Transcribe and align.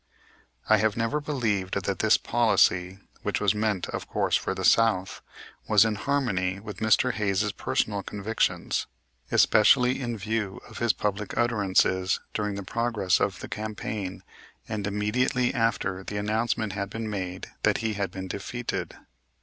I 0.67 0.77
have 0.77 0.97
never 0.97 1.21
believed 1.21 1.79
that 1.83 1.99
this 1.99 2.17
policy, 2.17 2.97
which 3.21 3.39
was 3.39 3.53
meant, 3.53 3.87
of 3.89 4.07
course, 4.07 4.35
for 4.35 4.55
the 4.55 4.65
South, 4.65 5.21
was 5.69 5.85
in 5.85 5.93
harmony 5.93 6.59
with 6.59 6.79
Mr. 6.79 7.13
Hayes' 7.13 7.51
personal 7.51 8.01
convictions; 8.01 8.87
especially 9.31 10.01
in 10.01 10.17
view 10.17 10.59
of 10.67 10.79
his 10.79 10.91
public 10.91 11.37
utterances 11.37 12.19
during 12.33 12.55
the 12.55 12.63
progress 12.63 13.19
of 13.21 13.41
the 13.41 13.47
campaign 13.47 14.23
and 14.67 14.87
immediately 14.87 15.53
after 15.53 16.03
the 16.03 16.17
announcement 16.17 16.73
had 16.73 16.89
been 16.89 17.07
made 17.07 17.51
that 17.61 17.77
he 17.85 17.93
had 17.93 18.09
been 18.09 18.27
defeated. 18.27 18.95